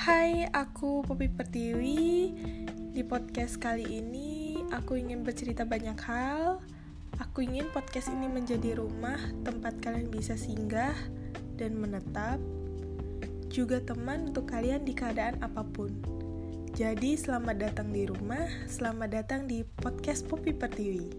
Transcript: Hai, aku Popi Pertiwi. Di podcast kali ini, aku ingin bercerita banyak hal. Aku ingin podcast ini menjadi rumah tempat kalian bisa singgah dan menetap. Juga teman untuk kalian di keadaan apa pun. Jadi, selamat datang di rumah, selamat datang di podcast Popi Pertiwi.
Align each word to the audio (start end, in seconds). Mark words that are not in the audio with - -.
Hai, 0.00 0.48
aku 0.56 1.04
Popi 1.04 1.28
Pertiwi. 1.28 2.32
Di 2.96 3.04
podcast 3.04 3.60
kali 3.60 4.00
ini, 4.00 4.56
aku 4.72 4.96
ingin 4.96 5.20
bercerita 5.20 5.68
banyak 5.68 6.00
hal. 6.08 6.64
Aku 7.20 7.44
ingin 7.44 7.68
podcast 7.68 8.08
ini 8.08 8.24
menjadi 8.24 8.80
rumah 8.80 9.20
tempat 9.44 9.76
kalian 9.84 10.08
bisa 10.08 10.40
singgah 10.40 10.96
dan 11.60 11.76
menetap. 11.76 12.40
Juga 13.52 13.84
teman 13.84 14.32
untuk 14.32 14.48
kalian 14.48 14.88
di 14.88 14.96
keadaan 14.96 15.36
apa 15.44 15.68
pun. 15.68 15.92
Jadi, 16.72 17.20
selamat 17.20 17.60
datang 17.60 17.92
di 17.92 18.08
rumah, 18.08 18.48
selamat 18.72 19.08
datang 19.12 19.44
di 19.44 19.68
podcast 19.84 20.24
Popi 20.24 20.56
Pertiwi. 20.56 21.12